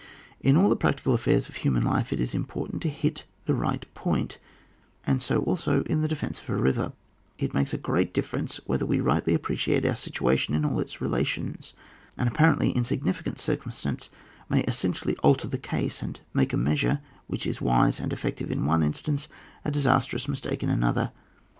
In 0.39 0.57
all 0.57 0.67
the 0.67 0.75
practical 0.75 1.13
affairs 1.13 1.47
of 1.47 1.57
human 1.57 1.83
life 1.83 2.11
it 2.11 2.19
is 2.19 2.33
important 2.33 2.81
to 2.81 2.89
hit 2.89 3.23
the 3.45 3.53
right 3.53 3.85
point; 3.93 4.39
and 5.05 5.21
so 5.21 5.43
also, 5.43 5.83
in 5.83 6.01
the 6.01 6.07
defence 6.07 6.41
of 6.41 6.49
a 6.49 6.55
river, 6.55 6.93
it 7.37 7.53
makes 7.53 7.71
a 7.71 7.77
great 7.77 8.11
difference 8.11 8.59
whether 8.65 8.83
we 8.83 8.99
rightly 8.99 9.35
appreciate 9.35 9.85
our 9.85 9.93
situation 9.95 10.55
in 10.55 10.65
all 10.65 10.79
its 10.79 11.01
relations; 11.01 11.75
an 12.17 12.27
apparently 12.27 12.71
insignificant 12.71 13.37
circumstance 13.37 14.09
may 14.49 14.61
essentially 14.61 15.15
alter 15.17 15.47
the 15.47 15.59
case, 15.59 16.01
and 16.01 16.19
make 16.33 16.51
a 16.51 16.57
measure 16.57 16.99
which 17.27 17.45
is 17.45 17.61
wise 17.61 17.99
and 17.99 18.11
effective 18.11 18.49
in 18.49 18.65
one 18.65 18.81
instance, 18.81 19.27
a 19.63 19.69
disastrous 19.69 20.27
mistake 20.27 20.63
in 20.63 20.69
another. 20.71 21.11